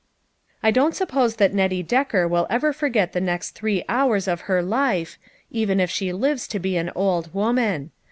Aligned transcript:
I 0.63 0.71
don't 0.71 0.95
suppose 0.95 1.35
that 1.35 1.53
Nettie 1.53 1.83
Decker 1.83 2.27
will 2.27 2.47
ever 2.49 2.73
forget 2.73 3.13
the 3.13 3.21
next 3.21 3.51
three 3.51 3.85
hours 3.87 4.27
of 4.27 4.41
her 4.49 4.63
life, 4.63 5.19
even 5.51 5.79
if 5.79 5.91
she 5.91 6.11
lives 6.11 6.47
to 6.47 6.57
be 6.59 6.75
an 6.75 6.89
old 6.95 7.31
woman. 7.35 7.91